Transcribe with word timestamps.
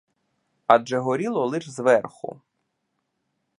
Адже 0.67 0.97
горіло 0.99 1.45
лиш 1.45 1.69
зверху. 1.69 2.41